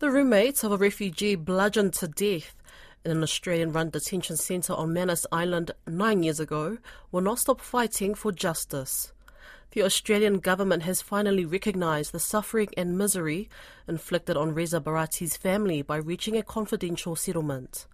The 0.00 0.12
roommates 0.12 0.62
of 0.62 0.70
a 0.70 0.76
refugee 0.76 1.34
bludgeoned 1.34 1.92
to 1.94 2.06
death 2.06 2.54
in 3.04 3.10
an 3.10 3.20
Australian 3.20 3.72
run 3.72 3.90
detention 3.90 4.36
centre 4.36 4.72
on 4.72 4.92
Manus 4.92 5.26
Island 5.32 5.72
nine 5.88 6.22
years 6.22 6.38
ago 6.38 6.78
will 7.10 7.20
not 7.20 7.40
stop 7.40 7.60
fighting 7.60 8.14
for 8.14 8.30
justice. 8.30 9.12
The 9.72 9.82
Australian 9.82 10.38
government 10.38 10.84
has 10.84 11.02
finally 11.02 11.44
recognised 11.44 12.12
the 12.12 12.20
suffering 12.20 12.68
and 12.76 12.96
misery 12.96 13.48
inflicted 13.88 14.36
on 14.36 14.54
Reza 14.54 14.80
Barati's 14.80 15.36
family 15.36 15.82
by 15.82 15.96
reaching 15.96 16.36
a 16.36 16.44
confidential 16.44 17.16
settlement. 17.16 17.88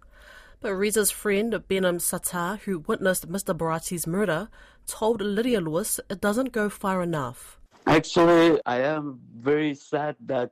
But 0.61 0.75
Reza's 0.75 1.09
friend 1.09 1.53
Behnam 1.53 1.99
Satah, 1.99 2.59
who 2.59 2.79
witnessed 2.87 3.27
Mr. 3.27 3.57
Barati's 3.57 4.05
murder, 4.05 4.49
told 4.85 5.21
Lydia 5.21 5.59
Lewis 5.59 5.99
it 6.07 6.21
doesn't 6.21 6.51
go 6.51 6.69
far 6.69 7.01
enough. 7.01 7.59
Actually, 7.87 8.59
I 8.65 8.81
am 8.81 9.19
very 9.35 9.73
sad 9.73 10.15
that 10.21 10.51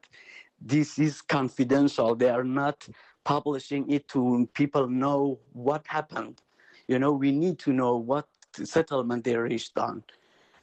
this 0.65 0.97
is 0.97 1.21
confidential. 1.21 2.15
They 2.15 2.29
are 2.29 2.43
not 2.43 2.87
publishing 3.23 3.89
it 3.91 4.07
to 4.09 4.49
people 4.53 4.87
know 4.87 5.39
what 5.51 5.85
happened. 5.87 6.41
You 6.87 6.99
know, 6.99 7.11
we 7.11 7.31
need 7.31 7.59
to 7.59 7.73
know 7.73 7.97
what 7.97 8.27
settlement 8.63 9.23
they 9.23 9.35
reached 9.35 9.77
on. 9.77 10.03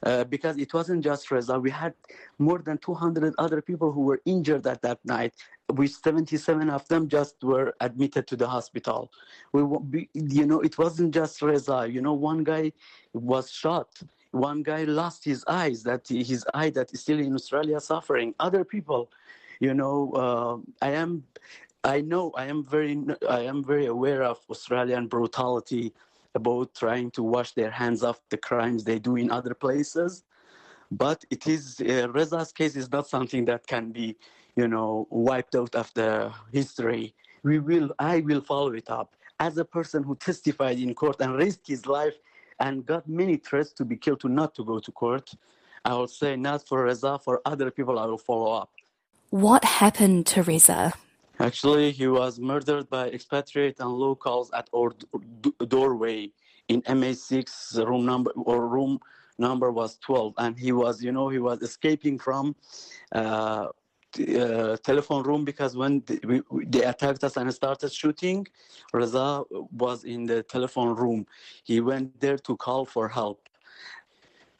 Uh, 0.03 0.23
because 0.23 0.57
it 0.57 0.73
wasn't 0.73 1.03
just 1.03 1.29
Reza. 1.29 1.59
We 1.59 1.69
had 1.69 1.93
more 2.39 2.57
than 2.57 2.79
200 2.79 3.35
other 3.37 3.61
people 3.61 3.91
who 3.91 4.01
were 4.01 4.19
injured 4.25 4.65
at 4.65 4.81
that 4.81 4.97
night. 5.05 5.35
With 5.71 5.91
77 5.91 6.71
of 6.71 6.87
them 6.87 7.07
just 7.07 7.35
were 7.43 7.75
admitted 7.79 8.25
to 8.27 8.35
the 8.35 8.47
hospital. 8.47 9.11
We, 9.53 9.61
we, 9.61 10.09
you 10.13 10.47
know, 10.47 10.61
it 10.61 10.79
wasn't 10.79 11.13
just 11.13 11.39
Reza. 11.43 11.87
You 11.87 12.01
know, 12.01 12.13
one 12.13 12.43
guy 12.43 12.71
was 13.13 13.51
shot. 13.51 13.89
One 14.31 14.63
guy 14.63 14.85
lost 14.85 15.23
his 15.23 15.43
eyes. 15.47 15.83
That 15.83 16.07
his 16.07 16.43
eye 16.51 16.71
that 16.71 16.91
is 16.93 17.01
still 17.01 17.19
in 17.19 17.35
Australia 17.35 17.79
suffering. 17.79 18.33
Other 18.39 18.63
people, 18.63 19.11
you 19.61 19.75
know, 19.75 20.11
uh, 20.13 20.85
I 20.85 20.91
am. 20.91 21.23
I 21.83 22.01
know 22.01 22.31
I 22.35 22.45
am 22.45 22.63
very 22.63 22.99
I 23.29 23.41
am 23.41 23.63
very 23.63 23.85
aware 23.85 24.23
of 24.23 24.39
Australian 24.49 25.07
brutality 25.07 25.93
about 26.35 26.73
trying 26.75 27.11
to 27.11 27.23
wash 27.23 27.51
their 27.53 27.71
hands 27.71 28.03
off 28.03 28.19
the 28.29 28.37
crimes 28.37 28.83
they 28.83 28.99
do 28.99 29.15
in 29.15 29.31
other 29.31 29.53
places. 29.53 30.23
But 30.91 31.23
it 31.29 31.47
is 31.47 31.79
uh, 31.79 32.09
Reza's 32.09 32.51
case 32.51 32.75
is 32.75 32.91
not 32.91 33.07
something 33.07 33.45
that 33.45 33.67
can 33.67 33.91
be, 33.91 34.17
you 34.55 34.67
know, 34.67 35.07
wiped 35.09 35.55
out 35.55 35.75
of 35.75 35.93
the 35.93 36.33
history. 36.51 37.13
We 37.43 37.59
will, 37.59 37.91
I 37.97 38.19
will 38.21 38.41
follow 38.41 38.73
it 38.73 38.89
up 38.89 39.15
as 39.39 39.57
a 39.57 39.65
person 39.65 40.03
who 40.03 40.15
testified 40.15 40.79
in 40.79 40.93
court 40.93 41.17
and 41.19 41.35
risked 41.35 41.67
his 41.67 41.85
life 41.85 42.15
and 42.59 42.85
got 42.85 43.07
many 43.07 43.37
threats 43.37 43.71
to 43.73 43.85
be 43.85 43.95
killed 43.95 44.19
to 44.21 44.29
not 44.29 44.53
to 44.55 44.63
go 44.63 44.79
to 44.79 44.91
court. 44.91 45.31
I 45.85 45.93
will 45.93 46.07
say 46.07 46.35
not 46.35 46.67
for 46.67 46.83
Reza, 46.83 47.19
for 47.23 47.41
other 47.45 47.71
people 47.71 47.97
I 47.97 48.05
will 48.05 48.19
follow 48.19 48.51
up. 48.51 48.71
What 49.31 49.63
happened 49.63 50.27
to 50.27 50.43
Reza? 50.43 50.93
Actually, 51.39 51.91
he 51.91 52.05
was 52.05 52.37
murdered 52.37 52.89
by 52.89 53.07
expatriate 53.07 53.79
and 53.79 53.89
locals 53.89 54.51
at 54.51 54.69
our 54.75 54.91
doorway 55.67 56.31
in 56.67 56.81
MA6 56.81 57.77
room 57.87 58.05
number 58.05 58.31
or 58.35 58.67
room 58.67 58.99
number 59.39 59.71
was 59.71 59.97
12, 59.99 60.33
and 60.37 60.59
he 60.59 60.73
was, 60.73 61.01
you 61.01 61.13
know, 61.13 61.29
he 61.29 61.39
was 61.39 61.61
escaping 61.61 62.19
from. 62.19 62.55
Uh, 63.13 63.67
uh, 64.37 64.75
telephone 64.83 65.23
room 65.23 65.45
because 65.45 65.77
when 65.77 66.03
they, 66.05 66.19
we, 66.27 66.65
they 66.65 66.83
attacked 66.83 67.23
us 67.23 67.37
and 67.37 67.53
started 67.53 67.93
shooting, 67.93 68.45
Reza 68.91 69.43
was 69.71 70.03
in 70.03 70.25
the 70.25 70.43
telephone 70.43 70.93
room. 70.93 71.25
He 71.63 71.79
went 71.79 72.19
there 72.19 72.37
to 72.39 72.57
call 72.57 72.83
for 72.83 73.07
help, 73.07 73.47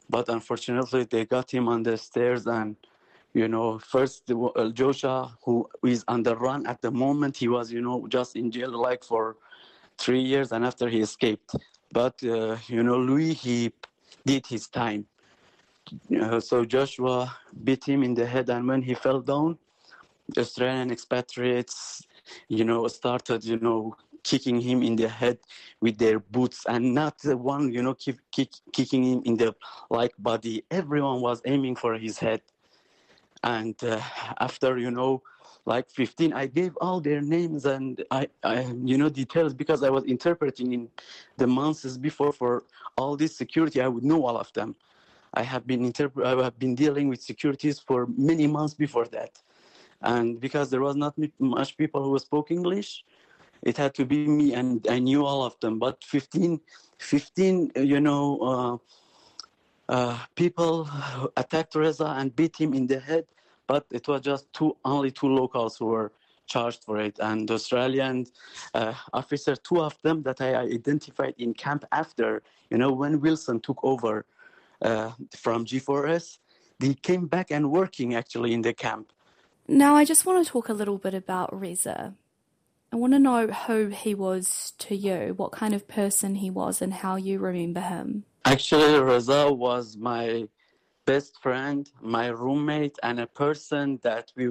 but 0.09 0.29
unfortunately 0.29 1.03
they 1.03 1.25
got 1.25 1.51
him 1.51 1.67
on 1.67 1.83
the 1.83 1.97
stairs 1.97 2.47
and 2.47 2.77
you 3.33 3.47
know, 3.47 3.79
first 3.79 4.29
uh, 4.31 4.69
Joshua, 4.69 5.37
who 5.43 5.69
is 5.85 6.03
on 6.07 6.23
the 6.23 6.35
run 6.35 6.65
at 6.67 6.81
the 6.81 6.91
moment, 6.91 7.37
he 7.37 7.47
was, 7.47 7.71
you 7.71 7.81
know, 7.81 8.05
just 8.07 8.35
in 8.35 8.51
jail 8.51 8.71
like 8.71 9.03
for 9.03 9.37
three 9.97 10.21
years, 10.21 10.51
and 10.51 10.65
after 10.65 10.89
he 10.89 10.99
escaped. 10.99 11.55
But 11.91 12.21
uh, 12.23 12.57
you 12.67 12.83
know, 12.83 12.97
Louie, 12.97 13.33
he 13.33 13.71
did 14.25 14.45
his 14.47 14.67
time. 14.67 15.05
Uh, 16.19 16.39
so 16.39 16.65
Joshua 16.65 17.35
beat 17.63 17.85
him 17.85 18.03
in 18.03 18.13
the 18.13 18.25
head, 18.25 18.49
and 18.49 18.67
when 18.67 18.81
he 18.81 18.93
fell 18.93 19.21
down, 19.21 19.57
Australian 20.37 20.91
expatriates, 20.91 22.05
you 22.47 22.63
know, 22.63 22.87
started, 22.87 23.43
you 23.43 23.57
know, 23.57 23.95
kicking 24.23 24.59
him 24.61 24.83
in 24.83 24.95
the 24.95 25.07
head 25.07 25.37
with 25.81 25.97
their 25.97 26.19
boots, 26.19 26.65
and 26.67 26.93
not 26.93 27.17
the 27.19 27.35
one, 27.35 27.71
you 27.73 27.81
know, 27.81 27.93
keep, 27.93 28.19
kick, 28.31 28.49
kicking 28.71 29.03
him 29.03 29.21
in 29.25 29.37
the 29.37 29.55
like 29.89 30.13
body. 30.19 30.63
Everyone 30.69 31.21
was 31.21 31.41
aiming 31.45 31.75
for 31.75 31.97
his 31.97 32.19
head 32.19 32.41
and 33.43 33.83
uh, 33.83 33.99
after 34.39 34.77
you 34.77 34.91
know 34.91 35.21
like 35.65 35.89
15 35.89 36.33
i 36.33 36.45
gave 36.47 36.75
all 36.81 36.99
their 36.99 37.21
names 37.21 37.65
and 37.65 38.03
I, 38.11 38.27
I 38.43 38.61
you 38.83 38.97
know 38.97 39.09
details 39.09 39.53
because 39.53 39.83
i 39.83 39.89
was 39.89 40.03
interpreting 40.05 40.73
in 40.73 40.89
the 41.37 41.47
months 41.47 41.97
before 41.97 42.33
for 42.33 42.63
all 42.97 43.15
this 43.15 43.35
security. 43.35 43.81
I 43.81 43.87
would 43.87 44.03
know 44.03 44.25
all 44.25 44.37
of 44.37 44.51
them. 44.53 44.75
I 45.33 45.43
have 45.43 45.65
been 45.65 45.85
interpret 45.85 46.25
i 46.27 46.43
have 46.43 46.59
been 46.59 46.75
dealing 46.75 47.07
with 47.07 47.21
securities 47.21 47.79
for 47.79 48.07
many 48.17 48.47
months 48.47 48.73
before 48.73 49.05
that. 49.17 49.33
And 50.01 50.39
because 50.39 50.69
there 50.69 50.81
was 50.81 50.95
not 50.95 51.13
much 51.39 51.77
people 51.77 52.03
who 52.03 52.17
spoke 52.19 52.51
english 52.51 53.03
it 53.63 53.77
had 53.77 53.93
to 53.99 54.05
be 54.05 54.27
me 54.27 54.53
and 54.59 54.85
i 54.89 54.97
knew 54.99 55.25
all 55.25 55.43
of 55.43 55.55
them. 55.61 55.79
But 55.79 56.03
15 56.03 56.59
15 56.99 57.71
you 57.75 57.99
know 58.01 58.23
uh, 58.51 58.77
uh, 59.91 60.17
people 60.35 60.89
attacked 61.35 61.75
Reza 61.75 62.15
and 62.17 62.33
beat 62.33 62.55
him 62.55 62.73
in 62.73 62.87
the 62.87 62.99
head, 62.99 63.25
but 63.67 63.85
it 63.91 64.07
was 64.07 64.21
just 64.21 64.51
two, 64.53 64.75
only 64.85 65.11
two 65.11 65.27
locals 65.27 65.77
who 65.77 65.87
were 65.87 66.13
charged 66.47 66.83
for 66.85 66.97
it. 66.97 67.19
And 67.19 67.51
Australian 67.51 68.25
uh, 68.73 68.93
officer, 69.11 69.55
two 69.57 69.81
of 69.81 70.01
them 70.01 70.23
that 70.23 70.39
I 70.39 70.55
identified 70.55 71.35
in 71.37 71.53
camp 71.53 71.83
after, 71.91 72.41
you 72.69 72.77
know, 72.77 72.91
when 72.93 73.19
Wilson 73.19 73.59
took 73.59 73.79
over 73.83 74.25
uh, 74.81 75.11
from 75.35 75.65
G4S, 75.65 76.37
they 76.79 76.93
came 76.93 77.27
back 77.27 77.51
and 77.51 77.69
working 77.69 78.15
actually 78.15 78.53
in 78.53 78.61
the 78.61 78.73
camp. 78.73 79.11
Now, 79.67 79.95
I 79.95 80.05
just 80.05 80.25
want 80.25 80.45
to 80.45 80.51
talk 80.51 80.69
a 80.69 80.73
little 80.73 80.97
bit 80.97 81.13
about 81.13 81.57
Reza. 81.57 82.15
I 82.93 82.95
want 82.95 83.11
to 83.13 83.19
know 83.19 83.47
who 83.47 83.87
he 83.87 84.15
was 84.15 84.73
to 84.79 84.95
you, 84.95 85.33
what 85.35 85.51
kind 85.51 85.73
of 85.73 85.87
person 85.87 86.35
he 86.35 86.49
was, 86.49 86.81
and 86.81 86.93
how 86.93 87.17
you 87.17 87.39
remember 87.39 87.81
him. 87.81 88.23
Actually, 88.45 88.99
Reza 88.99 89.51
was 89.51 89.97
my 89.97 90.47
best 91.05 91.41
friend, 91.41 91.89
my 92.01 92.27
roommate, 92.27 92.97
and 93.03 93.19
a 93.19 93.27
person 93.27 93.99
that 94.03 94.31
we 94.35 94.49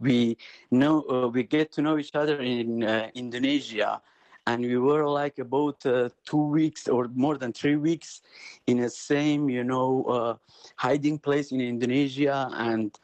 we 0.00 0.36
know 0.70 1.02
uh, 1.10 1.28
we 1.28 1.42
get 1.42 1.70
to 1.72 1.82
know 1.82 1.98
each 1.98 2.14
other 2.14 2.40
in 2.40 2.82
uh, 2.82 3.08
Indonesia, 3.14 4.00
and 4.46 4.62
we 4.64 4.78
were 4.78 5.06
like 5.08 5.38
about 5.38 5.84
uh, 5.86 6.08
two 6.24 6.44
weeks 6.58 6.88
or 6.88 7.08
more 7.14 7.36
than 7.36 7.52
three 7.52 7.76
weeks 7.76 8.22
in 8.66 8.78
the 8.80 8.90
same 8.90 9.48
you 9.48 9.64
know 9.64 10.04
uh, 10.04 10.34
hiding 10.76 11.18
place 11.18 11.52
in 11.52 11.60
Indonesia, 11.60 12.48
and 12.54 12.98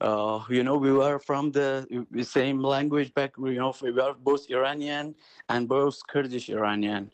uh, 0.00 0.40
you 0.48 0.62
know 0.64 0.76
we 0.76 0.92
were 0.92 1.18
from 1.18 1.52
the 1.52 1.86
same 2.22 2.60
language 2.62 3.14
back. 3.14 3.32
You 3.38 3.54
know 3.54 3.74
we 3.82 3.92
were 3.92 4.14
both 4.14 4.50
Iranian 4.50 5.14
and 5.48 5.68
both 5.68 6.06
Kurdish 6.08 6.48
Iranian 6.50 7.10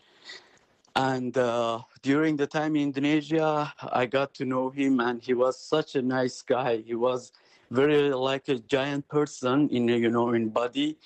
and 0.97 1.37
uh, 1.37 1.81
during 2.03 2.37
the 2.37 2.47
time 2.47 2.77
in 2.77 2.83
Indonesia, 2.83 3.73
I 3.93 4.07
got 4.07 4.35
to 4.35 4.45
know 4.45 4.71
him, 4.71 5.01
and 5.01 5.23
he 5.23 5.35
was 5.35 5.59
such 5.59 5.97
a 5.97 6.03
nice 6.03 6.41
guy. 6.43 6.79
He 6.79 6.95
was 6.95 7.33
very 7.71 8.13
like 8.13 8.49
a 8.49 8.59
giant 8.59 9.09
person 9.09 9.69
in 9.71 9.89
you 9.89 10.11
know 10.11 10.33
in 10.35 10.51
body, 10.51 10.97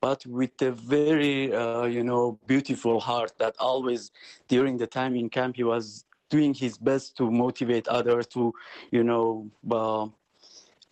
but 0.00 0.26
with 0.26 0.60
a 0.60 0.72
very 0.72 1.54
uh, 1.54 1.84
you 1.84 2.04
know 2.04 2.38
beautiful 2.46 3.00
heart. 3.00 3.32
That 3.38 3.54
always 3.58 4.10
during 4.48 4.76
the 4.76 4.86
time 4.86 5.16
in 5.16 5.30
camp, 5.30 5.56
he 5.56 5.64
was 5.64 6.04
doing 6.28 6.52
his 6.52 6.76
best 6.76 7.16
to 7.16 7.30
motivate 7.30 7.88
others 7.88 8.26
to 8.28 8.52
you 8.90 9.02
know. 9.04 9.50
Uh, 9.70 10.08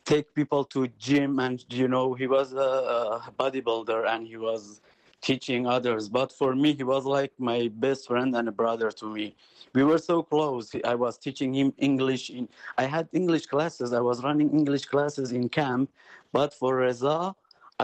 take 0.07 0.33
people 0.35 0.65
to 0.65 0.87
gym 1.01 1.41
and 1.41 1.65
you 1.69 1.89
know 1.89 2.15
he 2.15 2.29
was 2.29 2.53
a, 2.53 2.57
a 2.57 3.33
bodybuilder 3.37 4.07
and 4.09 4.25
he 4.25 4.37
was 4.37 4.81
teaching 5.27 5.67
others. 5.67 6.09
But 6.09 6.31
for 6.41 6.55
me, 6.55 6.71
he 6.81 6.85
was 6.85 7.05
like 7.05 7.33
my 7.53 7.61
best 7.85 8.07
friend 8.07 8.31
and 8.37 8.47
a 8.49 8.53
brother 8.63 8.91
to 9.01 9.07
me. 9.17 9.35
We 9.75 9.83
were 9.83 9.99
so 9.99 10.23
close. 10.23 10.67
I 10.93 10.95
was 10.95 11.19
teaching 11.19 11.53
him 11.53 11.69
English. 11.89 12.31
In, 12.31 12.49
I 12.79 12.85
had 12.95 13.09
English 13.13 13.47
classes. 13.47 13.93
I 13.93 14.03
was 14.11 14.23
running 14.23 14.51
English 14.61 14.85
classes 14.85 15.33
in 15.33 15.49
camp. 15.49 15.91
But 16.33 16.55
for 16.55 16.77
Reza, 16.77 17.35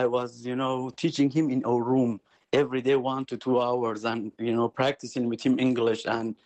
I 0.03 0.05
was, 0.07 0.47
you 0.47 0.57
know, 0.63 0.77
teaching 1.03 1.29
him 1.37 1.51
in 1.51 1.61
our 1.65 1.83
room 1.83 2.21
every 2.53 2.81
day, 2.89 2.97
one 2.97 3.25
to 3.31 3.37
two 3.37 3.61
hours, 3.61 4.05
and 4.05 4.31
you 4.39 4.55
know, 4.57 4.69
practicing 4.69 5.25
with 5.29 5.43
him 5.47 5.55
English. 5.59 6.03
And 6.07 6.37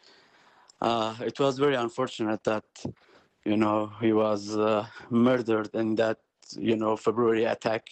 uh, 0.81 1.14
it 1.20 1.38
was 1.38 1.58
very 1.58 1.76
unfortunate 1.87 2.43
that, 2.44 2.64
you 3.44 3.56
know, 3.62 3.93
he 4.00 4.12
was 4.25 4.56
uh, 4.56 4.87
murdered 5.10 5.70
in 5.75 5.94
that, 5.96 6.19
you 6.69 6.76
know, 6.76 6.96
February 6.96 7.44
attack. 7.44 7.84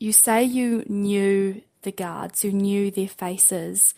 You 0.00 0.12
say 0.12 0.42
you 0.42 0.84
knew 0.88 1.62
the 1.84 1.92
guards, 1.92 2.42
who 2.42 2.50
knew 2.50 2.90
their 2.90 3.08
faces, 3.08 3.94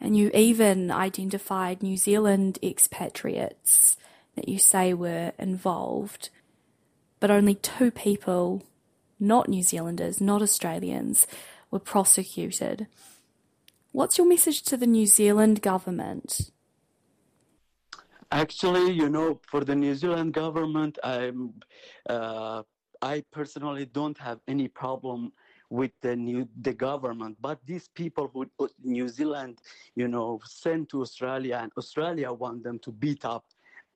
and 0.00 0.16
you 0.16 0.30
even 0.32 0.90
identified 0.90 1.82
New 1.82 1.96
Zealand 1.96 2.58
expatriates 2.62 3.96
that 4.36 4.48
you 4.48 4.58
say 4.58 4.94
were 4.94 5.32
involved. 5.38 6.30
But 7.20 7.30
only 7.30 7.54
two 7.54 7.90
people 7.90 8.62
not 9.22 9.48
New 9.48 9.62
Zealanders, 9.62 10.20
not 10.20 10.42
Australians, 10.42 11.26
were 11.70 11.78
prosecuted. 11.78 12.88
What's 13.92 14.18
your 14.18 14.28
message 14.28 14.62
to 14.64 14.76
the 14.76 14.86
New 14.86 15.06
Zealand 15.06 15.62
government? 15.62 16.50
Actually, 18.32 18.90
you 18.92 19.08
know, 19.08 19.40
for 19.48 19.64
the 19.64 19.76
New 19.76 19.94
Zealand 19.94 20.32
government, 20.32 20.98
I'm, 21.04 21.54
uh, 22.08 22.62
I 23.00 23.22
personally 23.30 23.84
don't 23.86 24.18
have 24.18 24.40
any 24.48 24.68
problem 24.68 25.32
with 25.72 25.92
the 26.02 26.14
new 26.14 26.46
the 26.60 26.74
government. 26.74 27.34
But 27.40 27.58
these 27.64 27.88
people 27.88 28.30
who 28.32 28.42
new 28.82 29.08
zealand 29.08 29.54
you 29.94 30.08
know 30.08 30.40
sent 30.44 30.88
to 30.90 31.00
australia 31.06 31.56
and 31.62 31.70
australia 31.76 32.32
want 32.32 32.62
them 32.62 32.78
to 32.80 32.90
beat 32.92 33.24
up 33.24 33.44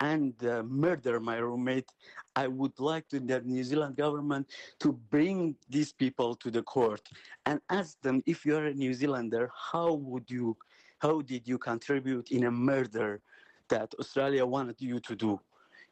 and 0.01 0.35
uh, 0.45 0.63
murder 0.63 1.21
my 1.21 1.37
roommate 1.37 1.91
i 2.35 2.47
would 2.47 2.79
like 2.79 3.07
to 3.09 3.19
the 3.21 3.41
new 3.41 3.65
zealand 3.65 3.97
government 3.97 4.45
to 4.79 4.93
bring 5.15 5.55
these 5.69 5.93
people 5.93 6.35
to 6.35 6.51
the 6.51 6.63
court 6.63 7.03
and 7.47 7.61
ask 7.71 8.01
them 8.03 8.23
if 8.27 8.45
you're 8.47 8.67
a 8.67 8.75
new 8.75 8.93
zealander 8.93 9.51
how 9.71 9.93
would 9.93 10.31
you 10.31 10.57
how 10.99 11.21
did 11.21 11.47
you 11.47 11.59
contribute 11.59 12.31
in 12.31 12.45
a 12.45 12.51
murder 12.51 13.21
that 13.69 13.93
australia 13.99 14.45
wanted 14.47 14.81
you 14.81 15.01
to 15.01 15.15
do? 15.17 15.41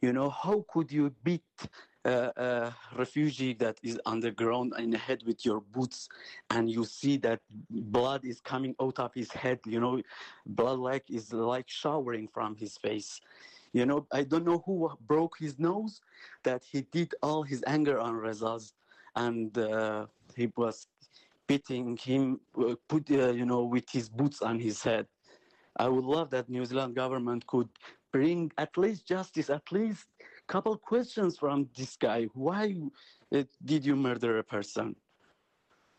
You 0.00 0.12
know 0.12 0.28
how 0.30 0.64
could 0.72 0.92
you 0.92 1.14
beat 1.22 1.42
a 2.04 2.72
refugee 2.96 3.54
that 3.54 3.78
is 3.82 4.00
underground 4.06 4.72
in 4.78 4.90
the 4.90 4.98
head 4.98 5.22
with 5.26 5.44
your 5.44 5.60
boots 5.60 6.08
and 6.50 6.70
you 6.70 6.84
see 6.84 7.16
that 7.16 7.40
blood 7.70 8.24
is 8.24 8.40
coming 8.40 8.74
out 8.80 8.98
of 8.98 9.12
his 9.14 9.30
head 9.32 9.58
you 9.66 9.80
know 9.80 10.00
blood 10.46 10.78
like 10.78 11.10
is 11.10 11.32
like 11.32 11.68
showering 11.68 12.28
from 12.28 12.56
his 12.56 12.76
face. 12.76 13.20
You 13.72 13.86
know 13.86 14.06
i 14.12 14.22
don't 14.22 14.44
know 14.44 14.62
who 14.66 14.90
broke 15.00 15.38
his 15.38 15.58
nose 15.58 16.00
that 16.44 16.62
he 16.64 16.82
did 16.82 17.14
all 17.22 17.42
his 17.42 17.64
anger 17.66 17.98
on 17.98 18.14
rezaz 18.14 18.72
and 19.16 19.56
uh, 19.58 20.06
he 20.36 20.50
was 20.56 20.86
beating 21.46 21.96
him 21.96 22.40
uh, 22.58 22.74
put 22.88 23.10
uh, 23.10 23.32
you 23.32 23.44
know 23.44 23.64
with 23.64 23.88
his 23.90 24.08
boots 24.08 24.42
on 24.42 24.58
his 24.58 24.82
head. 24.82 25.06
I 25.76 25.88
would 25.88 26.04
love 26.04 26.30
that 26.30 26.48
new 26.48 26.64
zealand 26.64 26.94
government 26.94 27.46
could 27.46 27.68
bring 28.12 28.52
at 28.58 28.76
least 28.78 29.06
justice 29.06 29.50
at 29.50 29.70
least 29.72 30.06
couple 30.46 30.76
questions 30.76 31.38
from 31.38 31.68
this 31.76 31.96
guy. 31.96 32.28
Why 32.34 32.76
uh, 33.34 33.44
did 33.64 33.84
you 33.86 33.96
murder 33.96 34.38
a 34.38 34.44
person? 34.44 34.96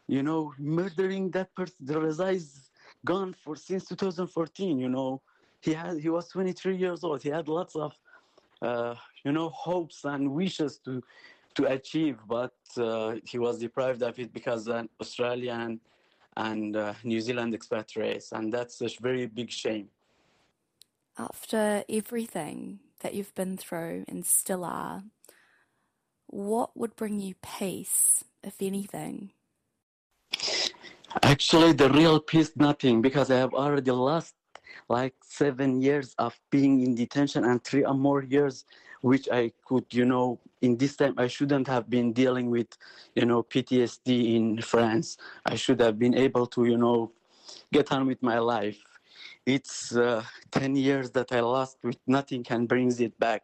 You 0.08 0.24
know, 0.24 0.54
murdering 0.60 1.32
that 1.32 1.54
person, 1.56 1.76
the 1.80 2.00
Reza 2.00 2.28
is 2.28 2.70
gone 3.04 3.34
for 3.34 3.56
since 3.56 3.86
2014. 3.86 4.78
You 4.80 4.90
know, 4.90 5.22
he 5.62 5.74
had 5.74 5.98
he 5.98 6.10
was 6.10 6.28
23 6.30 6.78
years 6.78 7.04
old. 7.04 7.24
He 7.24 7.30
had 7.30 7.48
lots 7.48 7.76
of, 7.76 7.94
uh, 8.62 8.96
you 9.24 9.32
know, 9.32 9.50
hopes 9.50 10.06
and 10.06 10.32
wishes 10.32 10.80
to 10.86 11.02
to 11.56 11.66
achieve, 11.72 12.18
but 12.28 12.54
uh, 12.78 13.16
he 13.24 13.40
was 13.40 13.60
deprived 13.60 14.04
of 14.04 14.20
it 14.20 14.34
because 14.34 14.68
an 14.68 14.90
Australian 15.00 15.80
and 16.36 16.76
uh, 16.76 16.94
New 17.04 17.22
Zealand 17.22 17.54
expatriates, 17.54 18.34
and 18.34 18.54
that's 18.54 18.82
a 18.82 18.90
very 19.02 19.26
big 19.26 19.50
shame. 19.50 19.88
After 21.18 21.86
everything 21.88 22.80
that 23.02 23.14
you've 23.14 23.36
been 23.36 23.58
through 23.58 24.06
and 24.08 24.26
still 24.26 24.64
are, 24.64 25.04
what 26.28 26.76
would 26.76 26.96
bring 26.96 27.20
you 27.20 27.36
peace, 27.42 28.24
if 28.44 28.62
anything? 28.62 29.32
Actually, 31.22 31.74
the 31.74 31.90
real 31.90 32.20
peace, 32.20 32.52
nothing, 32.56 33.02
because 33.02 33.32
I 33.32 33.38
have 33.38 33.54
already 33.54 33.92
lost 33.92 34.36
like 34.90 35.14
seven 35.24 35.82
years 35.82 36.14
of 36.18 36.38
being 36.50 36.82
in 36.82 36.96
detention 36.96 37.46
and 37.46 37.64
three 37.64 37.86
or 37.86 37.94
more 37.94 38.24
years, 38.24 38.66
which 39.02 39.30
I 39.32 39.52
could, 39.66 39.86
you 39.92 40.06
know, 40.06 40.40
in 40.62 40.78
this 40.78 40.96
time 40.96 41.14
I 41.18 41.28
shouldn't 41.28 41.68
have 41.68 41.90
been 41.90 42.12
dealing 42.12 42.50
with, 42.50 42.68
you 43.16 43.26
know, 43.26 43.44
PTSD 43.44 44.36
in 44.36 44.62
France. 44.62 45.18
I 45.46 45.56
should 45.56 45.80
have 45.80 45.98
been 45.98 46.16
able 46.16 46.48
to, 46.48 46.66
you 46.66 46.78
know, 46.78 47.12
get 47.72 47.92
on 47.92 48.08
with 48.08 48.22
my 48.22 48.40
life 48.40 48.80
it's 49.46 49.96
uh, 49.96 50.24
10 50.52 50.76
years 50.76 51.12
that 51.12 51.32
I 51.32 51.42
lost 51.42 51.78
with 51.84 51.98
nothing 52.08 52.44
can 52.44 52.66
brings 52.66 53.00
it 53.00 53.18
back. 53.20 53.44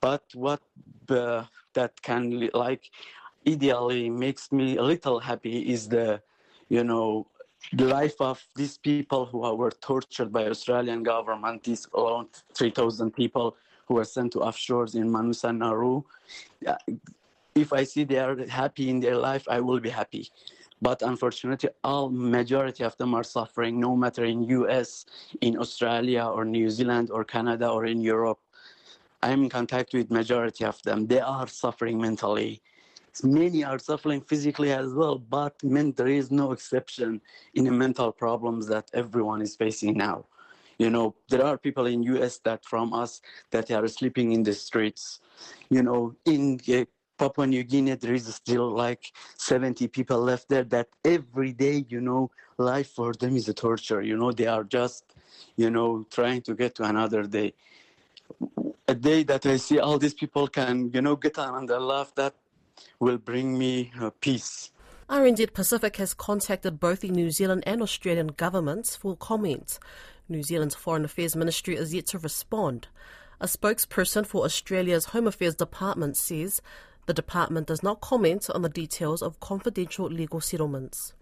But 0.00 0.22
what 0.34 0.60
uh, 1.08 1.44
that 1.74 2.00
can 2.02 2.48
like 2.54 2.90
ideally 3.46 4.10
makes 4.10 4.52
me 4.52 4.76
a 4.76 4.82
little 4.82 5.20
happy 5.20 5.72
is 5.72 5.88
the, 5.88 6.22
you 6.68 6.84
know, 6.84 7.26
the 7.72 7.84
life 7.84 8.16
of 8.20 8.42
these 8.56 8.78
people 8.78 9.26
who 9.26 9.38
were 9.54 9.70
tortured 9.70 10.32
by 10.32 10.46
Australian 10.46 11.02
government, 11.02 11.64
these 11.64 11.86
around 11.94 12.28
3,000 12.54 13.10
people 13.12 13.56
who 13.86 13.94
were 13.94 14.04
sent 14.04 14.32
to 14.32 14.38
offshores 14.38 14.94
in 14.94 15.10
Manus 15.10 15.44
and 15.44 15.58
Nauru. 15.58 16.02
If 17.54 17.72
I 17.72 17.84
see 17.84 18.04
they 18.04 18.18
are 18.18 18.46
happy 18.46 18.88
in 18.88 19.00
their 19.00 19.16
life, 19.16 19.44
I 19.48 19.60
will 19.60 19.80
be 19.80 19.90
happy 19.90 20.30
but 20.82 21.02
unfortunately 21.02 21.68
all 21.84 22.10
majority 22.10 22.84
of 22.84 22.96
them 22.96 23.14
are 23.14 23.24
suffering 23.24 23.78
no 23.78 23.94
matter 23.94 24.24
in 24.24 24.42
us 24.68 25.06
in 25.40 25.56
australia 25.56 26.24
or 26.24 26.44
new 26.44 26.70
zealand 26.70 27.10
or 27.10 27.24
canada 27.24 27.68
or 27.68 27.86
in 27.86 28.00
europe. 28.00 28.38
I'm 29.22 29.44
in 29.44 29.50
contact 29.50 29.92
with 29.92 30.10
majority 30.10 30.64
of 30.64 30.82
them. 30.82 31.06
They 31.06 31.20
are 31.20 31.46
suffering 31.46 32.00
mentally. 32.00 32.62
Many 33.22 33.64
are 33.64 33.78
suffering 33.78 34.22
physically 34.22 34.72
as 34.72 34.94
well 34.94 35.18
but 35.18 35.62
men, 35.62 35.92
there 35.92 36.06
is 36.06 36.30
no 36.30 36.52
exception 36.52 37.20
in 37.54 37.64
the 37.64 37.70
mental 37.70 38.12
problems 38.12 38.66
that 38.68 38.90
everyone 38.94 39.42
is 39.42 39.56
facing 39.56 39.98
now. 39.98 40.24
You 40.78 40.88
know 40.88 41.14
there 41.28 41.44
are 41.44 41.58
people 41.58 41.86
in 41.86 42.02
us 42.04 42.38
that 42.44 42.64
from 42.64 42.94
us 42.94 43.20
that 43.50 43.70
are 43.70 43.86
sleeping 43.88 44.32
in 44.32 44.42
the 44.42 44.54
streets. 44.54 45.20
You 45.68 45.82
know 45.82 46.14
in 46.24 46.58
uh, 46.72 46.84
Papua 47.20 47.46
New 47.46 47.64
Guinea, 47.64 47.96
there 47.96 48.14
is 48.14 48.34
still 48.34 48.70
like 48.70 49.12
70 49.36 49.88
people 49.88 50.18
left 50.20 50.48
there 50.48 50.64
that 50.64 50.88
every 51.04 51.52
day, 51.52 51.84
you 51.86 52.00
know, 52.00 52.30
life 52.56 52.88
for 52.92 53.12
them 53.12 53.36
is 53.36 53.46
a 53.46 53.52
torture. 53.52 54.00
You 54.00 54.16
know, 54.16 54.32
they 54.32 54.46
are 54.46 54.64
just, 54.64 55.04
you 55.54 55.70
know, 55.70 56.06
trying 56.10 56.40
to 56.40 56.54
get 56.54 56.76
to 56.76 56.84
another 56.84 57.24
day. 57.24 57.52
A 58.88 58.94
day 58.94 59.22
that 59.24 59.44
I 59.44 59.58
see 59.58 59.78
all 59.78 59.98
these 59.98 60.14
people 60.14 60.48
can, 60.48 60.90
you 60.94 61.02
know, 61.02 61.14
get 61.14 61.38
on 61.38 61.70
and 61.70 61.86
laugh, 61.86 62.14
that 62.14 62.34
will 63.00 63.18
bring 63.18 63.58
me 63.58 63.92
uh, 64.00 64.08
peace. 64.22 64.70
RNZ 65.10 65.52
Pacific 65.52 65.96
has 65.96 66.14
contacted 66.14 66.80
both 66.80 67.00
the 67.00 67.10
New 67.10 67.30
Zealand 67.30 67.64
and 67.66 67.82
Australian 67.82 68.28
governments 68.28 68.96
for 68.96 69.14
comment. 69.14 69.78
New 70.26 70.42
Zealand's 70.42 70.74
Foreign 70.74 71.04
Affairs 71.04 71.36
Ministry 71.36 71.76
is 71.76 71.92
yet 71.92 72.06
to 72.06 72.18
respond. 72.18 72.88
A 73.42 73.46
spokesperson 73.46 74.26
for 74.26 74.44
Australia's 74.44 75.06
Home 75.06 75.26
Affairs 75.26 75.54
Department 75.54 76.16
says 76.16 76.62
the 77.06 77.14
department 77.14 77.66
does 77.66 77.82
not 77.82 78.00
comment 78.00 78.48
on 78.50 78.62
the 78.62 78.68
details 78.68 79.22
of 79.22 79.40
confidential 79.40 80.06
legal 80.06 80.40
settlements. 80.40 81.14